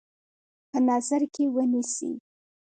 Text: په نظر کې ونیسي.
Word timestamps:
په 0.69 0.77
نظر 0.89 1.21
کې 1.33 1.43
ونیسي. 1.53 2.11